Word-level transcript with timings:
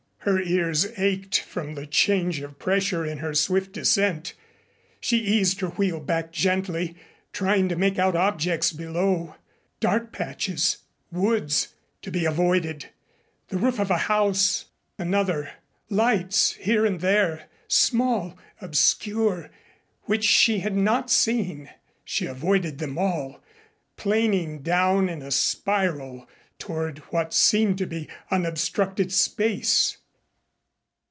Her 0.25 0.39
ears 0.39 0.85
ached 0.99 1.39
from 1.39 1.73
the 1.73 1.87
change 1.87 2.41
of 2.41 2.59
pressure 2.59 3.03
in 3.03 3.17
her 3.17 3.33
swift 3.33 3.71
descent. 3.71 4.35
She 4.99 5.17
eased 5.17 5.61
her 5.61 5.69
wheel 5.69 5.99
back 5.99 6.31
gently, 6.31 6.95
trying 7.33 7.67
to 7.69 7.75
make 7.75 7.97
out 7.97 8.15
objects 8.15 8.71
below. 8.71 9.33
Dark 9.79 10.11
patches 10.11 10.77
woods 11.11 11.69
to 12.03 12.11
be 12.11 12.25
avoided, 12.25 12.85
the 13.47 13.57
roof 13.57 13.79
of 13.79 13.89
a 13.89 13.97
house 14.13 14.65
another 14.99 15.53
lights 15.89 16.53
here 16.53 16.85
and 16.85 16.99
there, 17.01 17.47
small, 17.67 18.37
obscure, 18.61 19.49
which 20.03 20.23
she 20.25 20.59
had 20.59 20.75
not 20.75 21.09
seen. 21.09 21.67
She 22.05 22.27
avoided 22.27 22.77
them 22.77 22.99
all, 22.99 23.41
planing 23.97 24.59
down 24.61 25.09
in 25.09 25.23
a 25.23 25.31
spiral 25.31 26.29
toward 26.59 26.99
what 27.09 27.33
seemed 27.33 27.79
to 27.79 27.87
be 27.87 28.07
unobstructed 28.29 29.11
space. 29.11 29.97